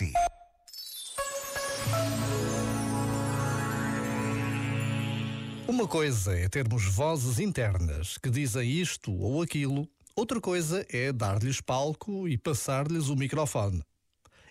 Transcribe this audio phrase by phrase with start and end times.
[0.00, 0.12] si.
[5.68, 9.86] Uma coisa é termos vozes internas que dizem isto ou aquilo,
[10.16, 13.82] outra coisa é dar-lhes palco e passar-lhes o microfone.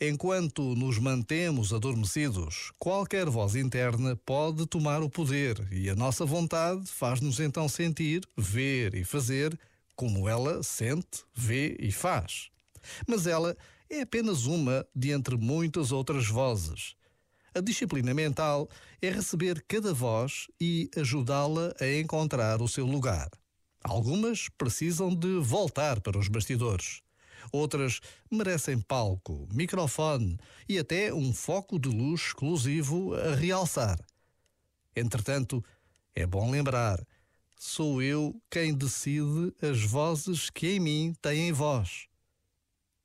[0.00, 6.86] Enquanto nos mantemos adormecidos, qualquer voz interna pode tomar o poder e a nossa vontade
[6.86, 9.58] faz-nos então sentir, ver e fazer
[9.94, 12.50] como ela sente, vê e faz.
[13.06, 13.56] Mas ela
[13.88, 16.94] é apenas uma de entre muitas outras vozes.
[17.54, 18.68] A disciplina mental
[19.00, 23.30] é receber cada voz e ajudá-la a encontrar o seu lugar.
[23.82, 27.02] Algumas precisam de voltar para os bastidores.
[27.52, 34.00] Outras merecem palco, microfone e até um foco de luz exclusivo a realçar.
[34.96, 35.62] Entretanto,
[36.14, 37.06] é bom lembrar:
[37.56, 42.06] sou eu quem decide as vozes que em mim têm voz.